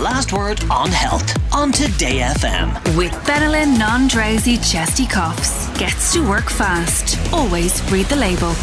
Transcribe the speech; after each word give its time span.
last 0.00 0.32
word 0.32 0.64
on 0.70 0.90
health 0.90 1.36
on 1.52 1.70
Today 1.70 2.20
FM. 2.20 2.96
With 2.96 3.12
Benylin 3.24 3.78
non 3.78 4.08
drowsy 4.08 4.56
chesty 4.56 5.06
coughs. 5.06 5.68
Gets 5.78 6.12
to 6.14 6.26
work 6.26 6.48
fast. 6.48 7.18
Always 7.32 7.82
read 7.92 8.06
the 8.06 8.16
label. 8.16 8.54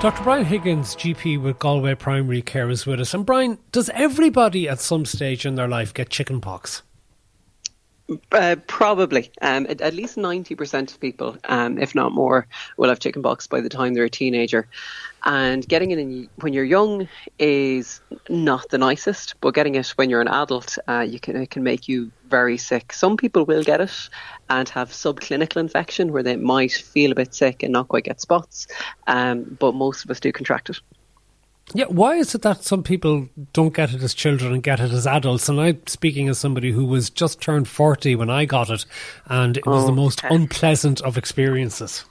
Dr. 0.00 0.22
Brian 0.24 0.44
Higgins, 0.44 0.96
GP 0.96 1.40
with 1.40 1.58
Galway 1.58 1.94
Primary 1.94 2.42
Care, 2.42 2.68
is 2.70 2.86
with 2.86 3.00
us. 3.00 3.14
And 3.14 3.24
Brian, 3.24 3.58
does 3.70 3.88
everybody 3.90 4.68
at 4.68 4.80
some 4.80 5.04
stage 5.04 5.46
in 5.46 5.54
their 5.54 5.68
life 5.68 5.94
get 5.94 6.10
chickenpox? 6.10 6.82
Uh, 8.30 8.56
probably. 8.66 9.30
Um, 9.40 9.66
at, 9.68 9.80
at, 9.80 9.94
least 9.94 10.16
90% 10.16 10.92
of 10.92 11.00
people, 11.00 11.36
um, 11.44 11.78
if 11.78 11.94
not 11.94 12.12
more, 12.12 12.46
will 12.76 12.88
have 12.88 12.98
chickenpox 12.98 13.46
by 13.46 13.60
the 13.60 13.68
time 13.68 13.94
they're 13.94 14.04
a 14.04 14.10
teenager. 14.10 14.68
And 15.24 15.66
getting 15.66 15.92
it 15.92 15.98
in 15.98 16.28
when 16.36 16.52
you're 16.52 16.64
young 16.64 17.08
is 17.38 18.00
not 18.28 18.68
the 18.70 18.78
nicest, 18.78 19.34
but 19.40 19.54
getting 19.54 19.76
it 19.76 19.88
when 19.90 20.10
you're 20.10 20.20
an 20.20 20.28
adult, 20.28 20.78
uh, 20.88 21.00
you 21.00 21.20
can, 21.20 21.36
it 21.36 21.50
can 21.50 21.62
make 21.62 21.88
you 21.88 22.10
very 22.28 22.58
sick. 22.58 22.92
Some 22.92 23.16
people 23.16 23.44
will 23.44 23.62
get 23.62 23.80
it 23.80 24.08
and 24.50 24.68
have 24.70 24.90
subclinical 24.90 25.58
infection 25.58 26.12
where 26.12 26.22
they 26.22 26.36
might 26.36 26.72
feel 26.72 27.12
a 27.12 27.14
bit 27.14 27.34
sick 27.34 27.62
and 27.62 27.72
not 27.72 27.88
quite 27.88 28.04
get 28.04 28.20
spots, 28.20 28.66
um, 29.06 29.56
but 29.60 29.74
most 29.74 30.04
of 30.04 30.10
us 30.10 30.18
do 30.18 30.32
contract 30.32 30.70
it. 30.70 30.80
Yeah, 31.74 31.86
why 31.86 32.16
is 32.16 32.34
it 32.34 32.42
that 32.42 32.64
some 32.64 32.82
people 32.82 33.28
don't 33.52 33.74
get 33.74 33.92
it 33.94 34.02
as 34.02 34.14
children 34.14 34.52
and 34.52 34.62
get 34.62 34.80
it 34.80 34.92
as 34.92 35.06
adults? 35.06 35.48
And 35.48 35.60
I'm 35.60 35.86
speaking 35.86 36.28
as 36.28 36.38
somebody 36.38 36.70
who 36.70 36.84
was 36.84 37.08
just 37.08 37.40
turned 37.40 37.68
40 37.68 38.16
when 38.16 38.30
I 38.30 38.44
got 38.44 38.70
it, 38.70 38.84
and 39.26 39.56
it 39.56 39.66
was 39.66 39.84
oh, 39.84 39.86
the 39.86 39.92
most 39.92 40.24
okay. 40.24 40.34
unpleasant 40.34 41.00
of 41.00 41.16
experiences. 41.16 42.04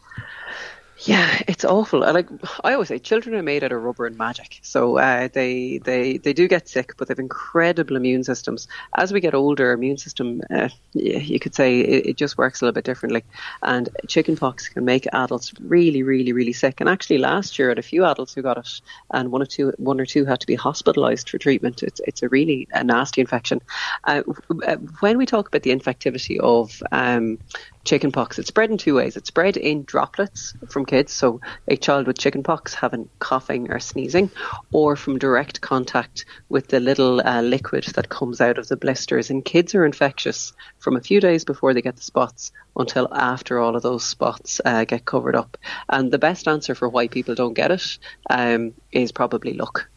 Yeah, 1.04 1.42
it's 1.48 1.66
awful. 1.66 2.02
Like 2.02 2.30
I 2.64 2.74
always 2.74 2.90
say, 2.90 3.00
children 3.00 3.34
are 3.34 3.42
made 3.42 3.64
out 3.64 3.72
of 3.72 3.82
rubber 3.82 4.06
and 4.06 4.16
magic. 4.16 4.60
So 4.62 5.00
uh, 5.00 5.30
they 5.34 5.80
they 5.80 6.18
they 6.18 6.34
do 6.34 6.48
get 6.48 6.68
sick, 6.68 6.94
but 6.96 7.08
they've 7.08 7.18
incredible 7.18 7.96
immune 7.96 8.24
systems. 8.24 8.68
As 8.96 9.12
we 9.12 9.20
get 9.20 9.34
older, 9.34 9.72
immune 9.72 9.98
system, 9.98 10.42
uh, 10.52 10.70
you 10.94 11.40
could 11.40 11.56
say, 11.56 11.80
it, 11.80 12.06
it, 12.06 12.18
just 12.18 12.38
works 12.38 12.62
a 12.62 12.66
little 12.66 12.76
bit 12.76 12.84
differently. 12.84 13.24
And 13.64 13.90
chickenpox 14.08 14.70
can 14.70 14.86
make 14.86 15.08
adults 15.12 15.54
really, 15.60 16.04
really, 16.04 16.34
really 16.34 16.54
sick. 16.54 16.80
And 16.82 16.88
actually, 16.88 17.18
last 17.18 17.58
year, 17.58 17.70
I 17.70 17.72
had 17.72 17.80
a 17.80 17.84
few 17.84 18.06
adults 18.06 18.36
who 18.36 18.44
got 18.44 18.60
it, 18.60 18.82
and 19.10 19.32
one 19.32 19.42
or 19.42 19.48
two, 19.48 19.74
one 19.78 20.00
or 20.00 20.06
two 20.06 20.26
had 20.26 20.42
to 20.42 20.48
be 20.48 20.56
hospitalised 20.56 21.30
for 21.30 21.40
treatment. 21.40 21.82
It's 21.82 22.00
it's 22.06 22.22
a 22.22 22.30
really 22.30 22.68
a 22.74 22.84
nasty 22.84 23.22
infection. 23.22 23.62
Uh, 24.04 24.22
uh 24.68 24.76
when 25.00 25.18
we 25.18 25.26
talk 25.26 25.48
about 25.48 25.64
the 25.64 25.76
infectivity 25.76 26.38
of 26.40 26.84
um, 26.92 27.40
chickenpox. 27.84 28.40
It's 28.40 28.48
spread 28.48 28.70
in 28.70 28.78
two 28.78 28.96
ways. 28.96 29.18
It's 29.18 29.28
spread 29.28 29.58
in 29.58 29.84
droplets 29.84 30.54
from 30.70 30.86
kids, 30.86 31.12
so 31.12 31.42
a 31.68 31.76
child 31.76 32.08
with 32.08 32.18
chickenpox 32.18 32.74
having 32.74 33.10
coughing 33.20 33.72
or 33.72 33.80
sneezing, 33.80 34.32
or 34.72 34.96
from 34.96 35.20
direct 35.20 35.62
contact 35.62 36.26
with 36.50 36.68
the 36.68 36.80
little 36.80 37.22
uh, 37.22 37.42
liquid 37.42 37.86
that 37.96 38.10
comes 38.10 38.42
out 38.42 38.58
of 38.58 38.68
the 38.68 38.78
blisters. 38.78 39.30
And 39.30 39.44
kids 39.44 39.76
are 39.76 39.86
infectious 39.86 40.54
from 40.80 40.96
a 40.96 41.02
few 41.02 41.20
days 41.20 41.46
before 41.46 41.74
they 41.74 41.82
get 41.82 41.96
the 41.96 42.04
spots 42.04 42.52
until 42.76 43.14
after 43.14 43.60
all 43.60 43.76
of 43.76 43.84
those 43.84 44.04
spots 44.04 44.62
uh, 44.64 44.86
get 44.86 45.06
covered 45.06 45.36
up. 45.36 45.58
And 45.90 46.12
the 46.12 46.20
best 46.20 46.48
answer 46.48 46.76
for 46.76 46.88
why 46.90 47.08
people 47.08 47.36
don't 47.36 47.54
get 47.54 47.72
it 47.72 47.98
um, 48.30 48.74
is 48.92 49.12
probably 49.12 49.54
luck. 49.54 49.90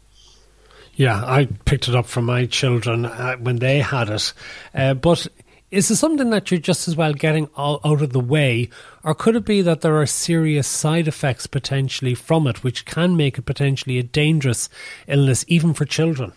Yeah, 0.97 1.25
I 1.25 1.47
picked 1.65 1.89
it 1.89 1.95
up 1.97 2.07
from 2.07 2.25
my 2.25 2.47
children 2.47 3.05
uh, 3.05 3.37
when 3.37 3.57
they 3.57 3.81
had 3.81 4.11
it. 4.11 4.33
Uh, 4.73 4.95
but 4.95 5.27
is 5.75 5.91
it 5.91 5.97
something 5.97 6.31
that 6.31 6.51
you're 6.51 6.61
just 6.61 6.87
as 6.87 6.97
well 6.97 7.13
getting 7.13 7.49
out 7.59 7.81
of 7.85 8.13
the 8.13 8.21
way, 8.21 8.71
or 9.03 9.15
could 9.15 9.37
it 9.37 9.45
be 9.45 9.61
that 9.63 9.81
there 9.81 10.01
are 10.01 10.07
serious 10.07 10.69
side 10.69 11.09
effects 11.09 11.47
potentially 11.47 12.15
from 12.15 12.47
it, 12.47 12.63
which 12.63 12.85
can 12.85 13.17
make 13.17 13.39
it 13.39 13.43
potentially 13.43 13.99
a 13.99 14.03
dangerous 14.03 14.69
illness 15.09 15.45
even 15.49 15.75
for 15.75 15.85
children? 15.85 16.33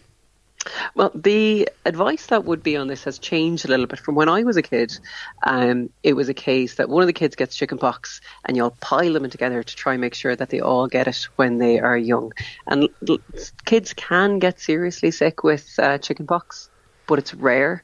Well, 0.95 1.11
the 1.13 1.69
advice 1.85 2.25
that 2.25 2.45
would 2.45 2.63
be 2.63 2.75
on 2.75 2.88
this 2.88 3.03
has 3.03 3.19
changed 3.19 3.66
a 3.66 3.67
little 3.67 3.85
bit 3.85 3.99
from 3.99 4.16
when 4.16 4.27
I 4.27 4.44
was 4.44 4.57
a 4.57 4.61
kid. 4.61 4.97
Um, 5.44 5.89
it 6.03 6.13
was 6.13 6.29
a 6.29 6.33
case 6.33 6.75
that 6.75 6.89
one 6.89 7.03
of 7.03 7.07
the 7.07 7.13
kids 7.13 7.35
gets 7.35 7.56
chickenpox, 7.56 8.19
and 8.45 8.57
you'll 8.57 8.75
pile 8.81 9.13
them 9.13 9.29
together 9.29 9.63
to 9.63 9.75
try 9.75 9.94
and 9.94 10.01
make 10.01 10.16
sure 10.16 10.35
that 10.35 10.50
they 10.50 10.59
all 10.59 10.88
get 10.88 11.07
it 11.07 11.28
when 11.35 11.59
they 11.59 11.79
are 11.79 11.97
young. 11.97 12.33
And 12.66 12.89
l- 13.07 13.19
kids 13.66 13.94
can 13.94 14.39
get 14.39 14.59
seriously 14.59 15.12
sick 15.12 15.44
with 15.44 15.75
uh, 15.78 16.00
chickenpox, 16.00 16.69
but 17.06 17.19
it's 17.19 17.33
rare. 17.33 17.83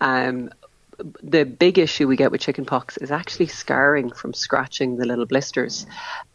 Um, 0.00 0.50
the 1.22 1.44
big 1.44 1.78
issue 1.78 2.06
we 2.06 2.16
get 2.16 2.30
with 2.30 2.40
chickenpox 2.40 2.96
is 2.98 3.10
actually 3.10 3.46
scarring 3.46 4.10
from 4.10 4.34
scratching 4.34 4.96
the 4.96 5.06
little 5.06 5.26
blisters. 5.26 5.86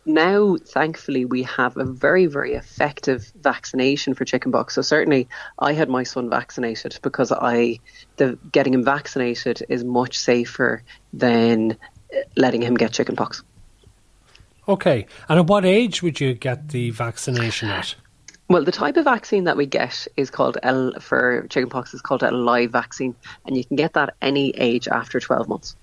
Now, 0.05 0.57
thankfully, 0.57 1.25
we 1.25 1.43
have 1.43 1.77
a 1.77 1.85
very, 1.85 2.25
very 2.25 2.53
effective 2.53 3.31
vaccination 3.41 4.13
for 4.13 4.25
chickenpox. 4.25 4.75
So 4.75 4.81
certainly, 4.81 5.27
I 5.59 5.73
had 5.73 5.89
my 5.89 6.03
son 6.03 6.29
vaccinated 6.29 6.99
because 7.01 7.31
I, 7.31 7.79
the 8.17 8.37
getting 8.51 8.73
him 8.73 8.83
vaccinated 8.83 9.63
is 9.69 9.83
much 9.83 10.17
safer 10.17 10.83
than 11.13 11.71
uh, 11.71 12.17
letting 12.35 12.61
him 12.61 12.75
get 12.75 12.93
chickenpox. 12.93 13.43
Okay, 14.67 15.05
and 15.29 15.39
at 15.39 15.47
what 15.47 15.65
age 15.65 16.03
would 16.03 16.19
you 16.19 16.33
get 16.33 16.69
the 16.69 16.89
vaccination 16.89 17.69
at? 17.69 17.95
Well, 18.49 18.63
the 18.63 18.71
type 18.71 18.95
of 18.95 19.03
vaccine 19.03 19.43
that 19.43 19.57
we 19.57 19.65
get 19.65 20.07
is 20.15 20.29
called 20.29 20.57
L 20.63 20.93
for 21.01 21.45
chickenpox 21.49 21.93
is 21.93 22.01
called 22.01 22.23
a 22.23 22.31
live 22.31 22.71
vaccine, 22.71 23.13
and 23.45 23.57
you 23.57 23.65
can 23.65 23.75
get 23.75 23.93
that 23.93 24.15
any 24.21 24.51
age 24.51 24.87
after 24.87 25.19
12 25.19 25.49
months. 25.49 25.75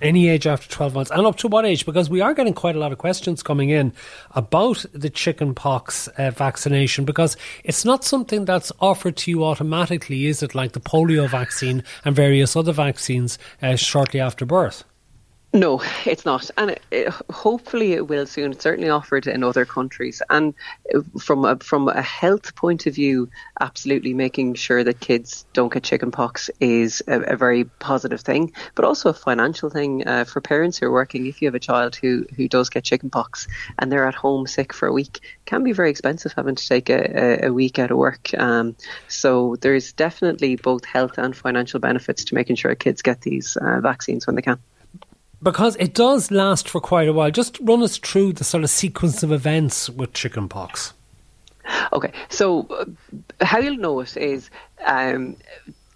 Any 0.00 0.28
age 0.28 0.46
after 0.46 0.68
12 0.68 0.94
months. 0.94 1.10
And 1.10 1.26
up 1.26 1.34
to 1.38 1.48
what 1.48 1.66
age? 1.66 1.84
Because 1.84 2.08
we 2.08 2.20
are 2.20 2.32
getting 2.32 2.54
quite 2.54 2.76
a 2.76 2.78
lot 2.78 2.92
of 2.92 2.98
questions 2.98 3.42
coming 3.42 3.70
in 3.70 3.92
about 4.36 4.84
the 4.92 5.10
chickenpox 5.10 6.06
uh, 6.06 6.30
vaccination 6.30 7.04
because 7.04 7.36
it's 7.64 7.84
not 7.84 8.04
something 8.04 8.44
that's 8.44 8.70
offered 8.80 9.16
to 9.16 9.30
you 9.32 9.44
automatically, 9.44 10.26
is 10.26 10.40
it? 10.40 10.54
Like 10.54 10.72
the 10.72 10.80
polio 10.80 11.28
vaccine 11.28 11.82
and 12.04 12.14
various 12.14 12.54
other 12.54 12.72
vaccines 12.72 13.40
uh, 13.60 13.74
shortly 13.74 14.20
after 14.20 14.46
birth. 14.46 14.84
No, 15.58 15.82
it's 16.06 16.24
not, 16.24 16.52
and 16.56 16.70
it, 16.70 16.82
it, 16.92 17.08
hopefully 17.32 17.94
it 17.94 18.06
will 18.06 18.26
soon. 18.26 18.52
It's 18.52 18.62
certainly 18.62 18.90
offered 18.90 19.26
in 19.26 19.42
other 19.42 19.64
countries, 19.64 20.22
and 20.30 20.54
from 21.18 21.44
a, 21.44 21.56
from 21.56 21.88
a 21.88 22.00
health 22.00 22.54
point 22.54 22.86
of 22.86 22.94
view, 22.94 23.28
absolutely 23.60 24.14
making 24.14 24.54
sure 24.54 24.84
that 24.84 25.00
kids 25.00 25.46
don't 25.54 25.72
get 25.72 25.82
chickenpox 25.82 26.48
is 26.60 27.02
a, 27.08 27.32
a 27.32 27.36
very 27.36 27.64
positive 27.64 28.20
thing, 28.20 28.52
but 28.76 28.84
also 28.84 29.10
a 29.10 29.12
financial 29.12 29.68
thing 29.68 30.06
uh, 30.06 30.22
for 30.22 30.40
parents 30.40 30.78
who 30.78 30.86
are 30.86 30.92
working. 30.92 31.26
If 31.26 31.42
you 31.42 31.48
have 31.48 31.56
a 31.56 31.58
child 31.58 31.96
who 31.96 32.24
who 32.36 32.46
does 32.46 32.70
get 32.70 32.84
chickenpox 32.84 33.48
and 33.80 33.90
they're 33.90 34.06
at 34.06 34.14
home 34.14 34.46
sick 34.46 34.72
for 34.72 34.86
a 34.86 34.92
week, 34.92 35.18
can 35.44 35.64
be 35.64 35.72
very 35.72 35.90
expensive 35.90 36.34
having 36.34 36.54
to 36.54 36.68
take 36.68 36.88
a, 36.88 37.46
a 37.46 37.52
week 37.52 37.80
out 37.80 37.90
of 37.90 37.96
work. 37.96 38.32
Um, 38.38 38.76
so 39.08 39.56
there's 39.60 39.92
definitely 39.92 40.54
both 40.54 40.84
health 40.84 41.18
and 41.18 41.36
financial 41.36 41.80
benefits 41.80 42.22
to 42.26 42.36
making 42.36 42.54
sure 42.54 42.72
kids 42.76 43.02
get 43.02 43.22
these 43.22 43.56
uh, 43.56 43.80
vaccines 43.80 44.24
when 44.24 44.36
they 44.36 44.42
can 44.42 44.60
because 45.42 45.76
it 45.76 45.94
does 45.94 46.30
last 46.30 46.68
for 46.68 46.80
quite 46.80 47.08
a 47.08 47.12
while. 47.12 47.30
Just 47.30 47.58
run 47.62 47.82
us 47.82 47.98
through 47.98 48.34
the 48.34 48.44
sort 48.44 48.64
of 48.64 48.70
sequence 48.70 49.22
of 49.22 49.32
events 49.32 49.88
with 49.88 50.12
chickenpox. 50.12 50.92
Okay, 51.92 52.12
so 52.28 52.66
uh, 52.70 52.84
how 53.44 53.58
you'll 53.58 53.76
know 53.76 54.00
it 54.00 54.16
is 54.16 54.50
um, 54.86 55.36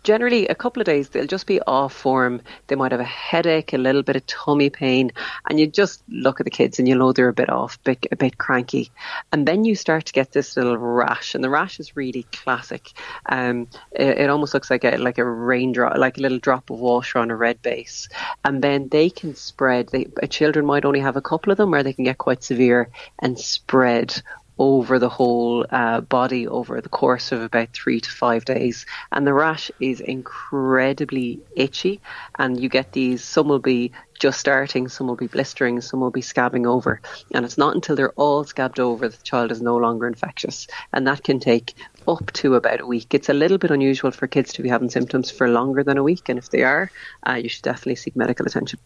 generally 0.02 0.48
a 0.48 0.54
couple 0.54 0.80
of 0.80 0.86
days 0.86 1.08
they'll 1.08 1.26
just 1.26 1.46
be 1.46 1.60
off 1.62 1.92
form. 1.92 2.40
They 2.66 2.76
might 2.76 2.92
have 2.92 3.00
a 3.00 3.04
headache, 3.04 3.72
a 3.72 3.78
little 3.78 4.02
bit 4.02 4.16
of 4.16 4.26
tummy 4.26 4.70
pain, 4.70 5.12
and 5.48 5.58
you 5.60 5.66
just 5.66 6.02
look 6.08 6.40
at 6.40 6.44
the 6.44 6.50
kids 6.50 6.78
and 6.78 6.88
you 6.88 6.94
know 6.94 7.12
they're 7.12 7.28
a 7.28 7.32
bit 7.32 7.50
off, 7.50 7.76
a 7.76 7.90
bit, 7.90 8.06
a 8.12 8.16
bit 8.16 8.38
cranky, 8.38 8.90
and 9.30 9.46
then 9.46 9.64
you 9.64 9.74
start 9.74 10.06
to 10.06 10.12
get 10.12 10.32
this 10.32 10.56
little 10.56 10.76
rash, 10.76 11.34
and 11.34 11.42
the 11.42 11.50
rash 11.50 11.80
is 11.80 11.96
really 11.96 12.24
classic. 12.32 12.92
Um, 13.26 13.68
it, 13.92 14.18
it 14.18 14.30
almost 14.30 14.54
looks 14.54 14.70
like 14.70 14.84
a 14.84 14.96
like 14.96 15.18
a 15.18 15.24
raindrop, 15.24 15.96
like 15.96 16.18
a 16.18 16.20
little 16.20 16.38
drop 16.38 16.70
of 16.70 16.78
water 16.78 17.18
on 17.18 17.30
a 17.30 17.36
red 17.36 17.62
base, 17.62 18.08
and 18.44 18.62
then 18.62 18.88
they 18.88 19.10
can 19.10 19.34
spread. 19.34 19.88
They, 19.88 20.06
children 20.28 20.66
might 20.66 20.84
only 20.84 21.00
have 21.00 21.16
a 21.16 21.22
couple 21.22 21.52
of 21.52 21.58
them, 21.58 21.74
or 21.74 21.82
they 21.82 21.92
can 21.92 22.04
get 22.04 22.18
quite 22.18 22.42
severe 22.42 22.88
and 23.18 23.38
spread 23.38 24.22
over 24.62 25.00
the 25.00 25.08
whole 25.08 25.66
uh, 25.70 26.00
body 26.02 26.46
over 26.46 26.80
the 26.80 26.88
course 26.88 27.32
of 27.32 27.42
about 27.42 27.72
three 27.72 28.00
to 28.00 28.08
five 28.08 28.44
days. 28.44 28.86
And 29.10 29.26
the 29.26 29.34
rash 29.34 29.72
is 29.80 30.00
incredibly 30.00 31.40
itchy, 31.56 32.00
and 32.38 32.60
you 32.60 32.68
get 32.68 32.92
these, 32.92 33.24
some 33.24 33.48
will 33.48 33.58
be 33.58 33.90
just 34.20 34.38
starting, 34.38 34.86
some 34.86 35.08
will 35.08 35.16
be 35.16 35.26
blistering, 35.26 35.80
some 35.80 35.98
will 35.98 36.12
be 36.12 36.20
scabbing 36.20 36.64
over. 36.64 37.00
And 37.34 37.44
it's 37.44 37.58
not 37.58 37.74
until 37.74 37.96
they're 37.96 38.12
all 38.12 38.44
scabbed 38.44 38.78
over 38.78 39.08
that 39.08 39.18
the 39.18 39.24
child 39.24 39.50
is 39.50 39.60
no 39.60 39.76
longer 39.76 40.06
infectious. 40.06 40.68
And 40.92 41.08
that 41.08 41.24
can 41.24 41.40
take 41.40 41.74
up 42.06 42.32
to 42.34 42.54
about 42.54 42.80
a 42.80 42.86
week. 42.86 43.14
It's 43.14 43.28
a 43.28 43.34
little 43.34 43.58
bit 43.58 43.72
unusual 43.72 44.12
for 44.12 44.28
kids 44.28 44.52
to 44.52 44.62
be 44.62 44.68
having 44.68 44.90
symptoms 44.90 45.28
for 45.28 45.48
longer 45.48 45.82
than 45.82 45.98
a 45.98 46.04
week, 46.04 46.28
and 46.28 46.38
if 46.38 46.50
they 46.50 46.62
are, 46.62 46.88
uh, 47.28 47.34
you 47.34 47.48
should 47.48 47.64
definitely 47.64 47.96
seek 47.96 48.14
medical 48.14 48.46
attention. 48.46 48.78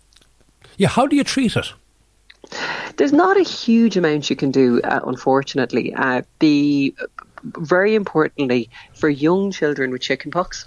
Yeah, 0.78 0.88
how 0.88 1.06
do 1.06 1.16
you 1.16 1.24
treat 1.24 1.54
it? 1.54 1.74
There's 2.96 3.12
not 3.12 3.36
a 3.36 3.42
huge 3.42 3.96
amount 3.96 4.30
you 4.30 4.36
can 4.36 4.50
do, 4.50 4.80
uh, 4.82 5.00
unfortunately. 5.06 5.94
Uh, 5.94 6.22
the 6.38 6.94
very 7.42 7.94
importantly 7.94 8.70
for 8.94 9.08
young 9.08 9.50
children 9.50 9.90
with 9.90 10.00
chickenpox, 10.00 10.66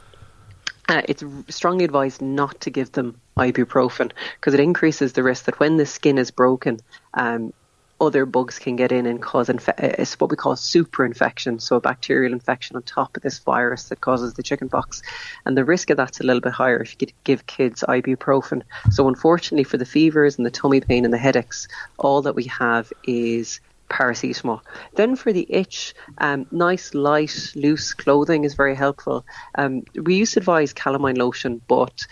uh, 0.87 1.01
it's 1.05 1.23
strongly 1.49 1.85
advised 1.85 2.21
not 2.21 2.59
to 2.61 2.69
give 2.69 2.91
them 2.91 3.19
ibuprofen 3.37 4.11
because 4.35 4.53
it 4.53 4.59
increases 4.59 5.13
the 5.13 5.23
risk 5.23 5.45
that 5.45 5.59
when 5.59 5.77
the 5.77 5.85
skin 5.85 6.17
is 6.17 6.31
broken, 6.31 6.79
um, 7.13 7.53
other 8.01 8.25
bugs 8.25 8.59
can 8.59 8.75
get 8.75 8.91
in 8.91 9.05
and 9.05 9.21
cause 9.21 9.49
uh, 9.49 9.57
it's 9.77 10.19
what 10.19 10.29
we 10.29 10.37
call 10.37 10.55
super 10.55 11.05
infection, 11.05 11.59
so 11.59 11.75
a 11.75 11.81
bacterial 11.81 12.33
infection 12.33 12.75
on 12.75 12.83
top 12.83 13.15
of 13.17 13.23
this 13.23 13.39
virus 13.39 13.89
that 13.89 14.01
causes 14.01 14.33
the 14.33 14.43
chickenpox. 14.43 15.01
And 15.45 15.57
the 15.57 15.65
risk 15.65 15.89
of 15.89 15.97
that's 15.97 16.19
a 16.19 16.23
little 16.23 16.41
bit 16.41 16.53
higher 16.53 16.81
if 16.81 16.95
you 16.99 17.07
give 17.23 17.45
kids 17.45 17.83
ibuprofen. 17.87 18.63
So 18.91 19.07
unfortunately 19.07 19.63
for 19.63 19.77
the 19.77 19.85
fevers 19.85 20.37
and 20.37 20.45
the 20.45 20.51
tummy 20.51 20.81
pain 20.81 21.05
and 21.05 21.13
the 21.13 21.17
headaches, 21.17 21.67
all 21.97 22.21
that 22.23 22.35
we 22.35 22.45
have 22.45 22.91
is 23.03 23.59
paracetamol. 23.89 24.61
Then 24.95 25.15
for 25.15 25.33
the 25.33 25.45
itch, 25.49 25.93
um, 26.19 26.45
nice, 26.51 26.93
light, 26.93 27.51
loose 27.55 27.93
clothing 27.93 28.43
is 28.43 28.53
very 28.53 28.75
helpful. 28.75 29.25
Um, 29.55 29.83
we 29.95 30.15
used 30.15 30.33
to 30.33 30.39
advise 30.39 30.73
calamine 30.73 31.17
lotion, 31.17 31.61
but 31.67 32.05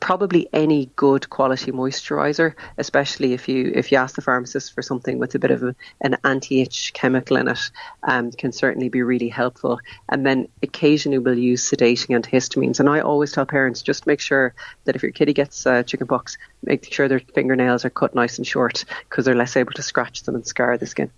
probably 0.00 0.48
any 0.52 0.90
good 0.96 1.28
quality 1.30 1.72
moisturizer, 1.72 2.54
especially 2.78 3.32
if 3.32 3.48
you 3.48 3.72
if 3.74 3.92
you 3.92 3.98
ask 3.98 4.14
the 4.16 4.22
pharmacist 4.22 4.74
for 4.74 4.82
something 4.82 5.18
with 5.18 5.34
a 5.34 5.38
bit 5.38 5.50
of 5.50 5.62
a, 5.62 5.74
an 6.00 6.16
anti-itch 6.24 6.92
chemical 6.92 7.36
in 7.36 7.48
it, 7.48 7.70
um, 8.02 8.30
can 8.32 8.52
certainly 8.52 8.88
be 8.88 9.02
really 9.02 9.28
helpful. 9.28 9.80
And 10.08 10.26
then 10.26 10.48
occasionally 10.62 11.18
we'll 11.18 11.38
use 11.38 11.68
sedating 11.68 12.18
antihistamines. 12.18 12.80
And 12.80 12.88
I 12.88 13.00
always 13.00 13.32
tell 13.32 13.46
parents 13.46 13.82
just 13.82 14.06
make 14.06 14.20
sure 14.20 14.54
that 14.84 14.96
if 14.96 15.02
your 15.02 15.12
kitty 15.12 15.32
gets 15.32 15.66
uh, 15.66 15.82
chickenpox, 15.82 16.38
make 16.62 16.92
sure 16.92 17.08
their 17.08 17.20
fingernails 17.20 17.84
are 17.84 17.90
cut 17.90 18.14
nice 18.14 18.38
and 18.38 18.46
short 18.46 18.84
because 19.08 19.24
they're 19.24 19.34
less 19.34 19.56
able 19.56 19.72
to 19.72 19.82
scratch 19.82 20.22
them 20.24 20.34
and 20.34 20.46
scar 20.46 20.76
the 20.76 20.86
skin. 20.86 21.10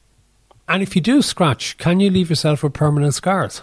And 0.68 0.82
if 0.82 0.94
you 0.94 1.00
do 1.00 1.22
scratch, 1.22 1.78
can 1.78 1.98
you 2.00 2.10
leave 2.10 2.28
yourself 2.28 2.62
with 2.62 2.74
permanent 2.74 3.14
scars? 3.14 3.62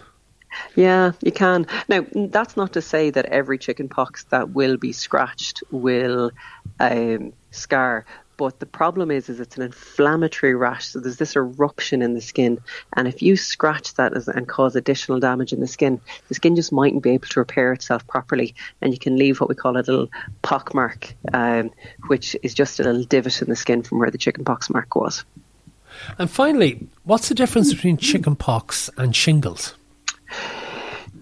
Yeah, 0.76 1.14
you 1.22 1.32
can. 1.32 1.68
Now, 1.88 2.06
that's 2.14 2.58
not 2.58 2.74
to 2.74 2.82
say 2.82 3.10
that 3.10 3.26
every 3.26 3.58
chicken 3.58 3.90
pox 3.90 4.24
that 4.26 4.52
will 4.52 4.78
be 4.78 4.92
scratched 4.92 5.64
will 5.72 6.32
um, 6.80 7.34
scar. 7.52 8.06
But 8.38 8.60
the 8.60 8.66
problem 8.66 9.12
is, 9.12 9.30
is 9.30 9.40
it's 9.40 9.56
an 9.56 9.64
inflammatory 9.64 10.56
rash. 10.56 10.88
So 10.88 11.00
there's 11.00 11.16
this 11.18 11.38
eruption 11.38 12.02
in 12.02 12.14
the 12.14 12.22
skin, 12.22 12.60
and 12.92 13.08
if 13.08 13.22
you 13.22 13.38
scratch 13.38 13.94
that 13.94 14.12
and 14.28 14.48
cause 14.48 14.76
additional 14.76 15.22
damage 15.22 15.54
in 15.54 15.62
the 15.62 15.68
skin, 15.68 16.02
the 16.28 16.36
skin 16.36 16.56
just 16.58 16.74
mightn't 16.74 17.02
be 17.02 17.12
able 17.12 17.28
to 17.28 17.40
repair 17.40 17.72
itself 17.72 18.06
properly, 18.08 18.54
and 18.82 18.92
you 18.92 19.00
can 19.00 19.18
leave 19.18 19.40
what 19.40 19.48
we 19.48 19.56
call 19.56 19.78
a 19.78 19.80
little 19.80 20.10
pock 20.42 20.74
mark, 20.74 21.14
um, 21.34 21.72
which 22.08 22.36
is 22.44 22.54
just 22.54 22.80
a 22.82 22.84
little 22.84 23.06
divot 23.06 23.42
in 23.42 23.48
the 23.48 23.56
skin 23.56 23.84
from 23.84 24.00
where 24.00 24.12
the 24.12 24.18
chicken 24.18 24.44
pox 24.44 24.70
mark 24.70 24.96
was. 24.96 25.24
And 26.18 26.30
finally, 26.30 26.88
what's 27.04 27.30
the 27.30 27.36
difference 27.36 27.74
between 27.74 27.96
chicken 27.96 28.36
pox 28.36 28.90
and 28.98 29.16
shingles? 29.16 29.76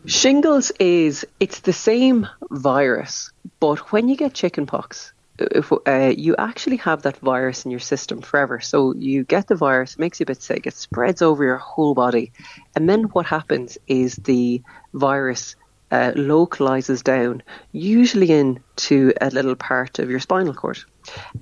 Shingles 0.06 0.72
is 0.80 1.26
it's 1.40 1.62
the 1.62 1.74
same 1.74 2.28
virus, 2.50 3.32
but 3.60 3.92
when 3.92 4.10
you 4.10 4.18
get 4.18 4.34
chickenpox, 4.34 5.14
if, 5.40 5.72
uh, 5.72 6.14
you 6.16 6.36
actually 6.38 6.78
have 6.78 7.04
that 7.04 7.18
virus 7.18 7.66
in 7.66 7.72
your 7.72 7.80
system 7.80 8.22
forever. 8.22 8.60
So 8.60 8.94
you 8.94 9.24
get 9.24 9.48
the 9.48 9.56
virus, 9.56 9.98
makes 9.98 10.20
you 10.20 10.26
a 10.26 10.28
bit 10.28 10.42
sick, 10.42 10.68
it 10.68 10.74
spreads 10.74 11.22
over 11.22 11.44
your 11.44 11.58
whole 11.58 11.94
body, 11.94 12.32
and 12.76 12.90
then 12.90 13.04
what 13.04 13.26
happens 13.26 13.78
is 13.88 14.16
the 14.16 14.62
virus 14.94 15.56
uh, 15.92 16.12
localizes 16.16 17.02
down, 17.04 17.44
usually 17.72 18.32
into 18.32 19.14
a 19.22 19.30
little 19.30 19.56
part 19.56 20.00
of 20.00 20.10
your 20.10 20.20
spinal 20.20 20.54
cord. 20.54 20.80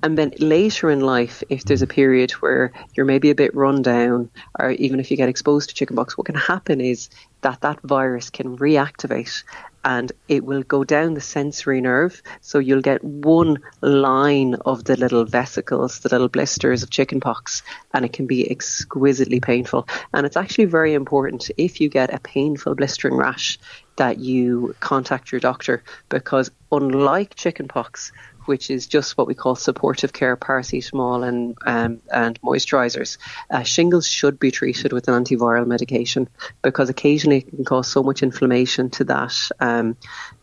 And 0.04 0.18
then 0.18 0.34
later 0.40 0.90
in 0.90 1.02
life, 1.02 1.44
if 1.50 1.64
there's 1.64 1.82
a 1.82 1.88
period 1.88 2.32
where 2.32 2.72
you're 2.96 3.06
maybe 3.06 3.30
a 3.30 3.36
bit 3.36 3.56
run 3.56 3.82
down, 3.82 4.30
or 4.60 4.72
even 4.72 5.00
if 5.00 5.12
you 5.12 5.18
get 5.18 5.30
exposed 5.30 5.70
to 5.70 5.76
chickenpox, 5.76 6.18
what 6.18 6.26
can 6.26 6.36
happen 6.36 6.82
is 6.82 7.10
that 7.42 7.62
that 7.62 7.82
virus 7.82 8.30
can 8.30 8.58
reactivate 8.58 9.44
and 9.84 10.12
it 10.28 10.44
will 10.44 10.64
go 10.64 10.84
down 10.84 11.14
the 11.14 11.22
sensory 11.22 11.82
nerve. 11.82 12.22
So 12.42 12.60
you'll 12.60 12.82
get 12.82 13.04
one 13.04 13.60
line 13.82 14.56
of 14.66 14.84
the 14.84 14.96
little 14.96 15.26
vesicles, 15.26 16.00
the 16.00 16.10
little 16.10 16.30
blisters 16.30 16.84
of 16.84 16.90
chickenpox, 16.90 17.64
and 17.94 18.06
it 18.06 18.14
can 18.14 18.28
be 18.28 18.50
exquisitely 18.50 19.40
painful. 19.40 19.88
And 20.14 20.26
it's 20.26 20.38
actually 20.38 20.66
very 20.66 20.94
important 20.94 21.50
if 21.58 21.82
you 21.82 21.90
get 21.90 22.14
a 22.14 22.20
painful 22.20 22.76
blistering 22.76 23.16
rash 23.16 23.58
that 23.96 24.20
you 24.20 24.76
contact 24.80 25.32
your 25.32 25.42
doctor 25.42 25.84
because 26.10 26.52
unlike 26.72 27.36
chickenpox, 27.36 28.12
which 28.52 28.70
is 28.70 28.86
just 28.86 29.18
what 29.18 29.28
we 29.28 29.34
call 29.34 29.56
supportive 29.56 30.12
care, 30.12 30.36
paracetamol 30.36 31.26
and 31.26 31.58
um, 31.66 32.02
and 32.12 32.38
moisturisers. 32.42 33.18
Uh, 33.50 33.64
shingles 33.64 34.06
should 34.06 34.38
be 34.38 34.52
treated 34.52 34.92
with 34.92 35.08
an 35.08 35.14
antiviral 35.24 35.66
medication 35.66 36.28
because 36.62 36.90
occasionally 36.90 37.38
it 37.38 37.50
can 37.50 37.64
cause 37.64 37.88
so 37.88 38.04
much 38.04 38.22
inflammation 38.22 38.90
to 38.90 39.06
that 39.06 39.34
um, 39.62 39.96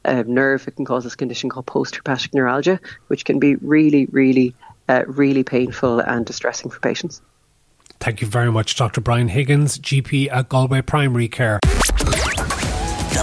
uh, 0.06 0.24
nerve. 0.26 0.66
It 0.66 0.76
can 0.76 0.86
cause 0.86 1.04
this 1.04 1.16
condition 1.16 1.50
called 1.50 1.66
post-herpetic 1.66 2.32
neuralgia, 2.32 2.80
which 3.08 3.26
can 3.26 3.38
be 3.38 3.56
really, 3.56 4.06
really, 4.06 4.54
uh, 4.88 5.04
really 5.06 5.44
painful 5.44 6.00
and 6.00 6.24
distressing 6.24 6.70
for 6.70 6.80
patients. 6.80 7.20
Thank 8.00 8.22
you 8.22 8.26
very 8.26 8.50
much, 8.50 8.74
Dr. 8.74 9.02
Brian 9.02 9.28
Higgins, 9.28 9.78
GP 9.78 10.32
at 10.32 10.48
Galway 10.48 10.80
Primary 10.80 11.28
Care 11.28 11.60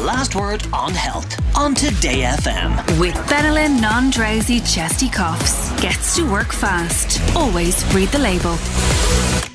last 0.01 0.35
word 0.35 0.65
on 0.73 0.93
health 0.93 1.39
on 1.55 1.73
Today 1.73 2.23
FM. 2.23 2.99
With 2.99 3.15
Benylin 3.29 3.81
non 3.81 4.09
drowsy 4.09 4.59
chesty 4.59 5.09
coughs. 5.09 5.71
Gets 5.81 6.15
to 6.17 6.29
work 6.29 6.51
fast. 6.51 7.21
Always 7.35 7.83
read 7.93 8.09
the 8.09 8.19
label. 8.19 9.54